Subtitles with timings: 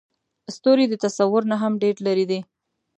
[0.55, 2.39] ستوري د تصور نه هم ډېر لرې دي.